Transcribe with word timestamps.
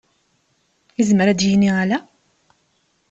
Yezmer 0.97 1.27
ad 1.27 1.37
d-nini 1.39 1.69
ala? 1.83 1.99